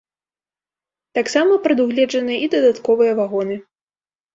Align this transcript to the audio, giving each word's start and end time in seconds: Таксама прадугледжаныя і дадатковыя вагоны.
Таксама 1.19 1.53
прадугледжаныя 1.67 2.37
і 2.49 2.51
дадатковыя 2.59 3.11
вагоны. 3.25 3.65